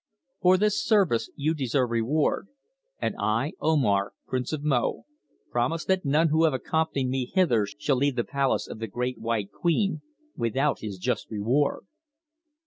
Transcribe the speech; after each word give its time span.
For 0.41 0.57
this 0.57 0.83
service 0.83 1.29
you 1.35 1.53
deserve 1.53 1.91
reward, 1.91 2.47
and 2.99 3.13
I, 3.19 3.53
Omar, 3.61 4.13
Prince 4.25 4.51
of 4.51 4.63
Mo, 4.63 5.05
promise 5.51 5.85
that 5.85 6.03
none 6.05 6.29
who 6.29 6.43
have 6.45 6.55
accompanied 6.55 7.09
me 7.09 7.31
hither 7.31 7.67
shall 7.67 7.97
leave 7.97 8.15
the 8.15 8.23
palace 8.23 8.67
of 8.67 8.79
the 8.79 8.87
Great 8.87 9.19
White 9.19 9.51
Queen 9.51 10.01
without 10.35 10.79
his 10.79 10.97
just 10.97 11.29
reward." 11.29 11.85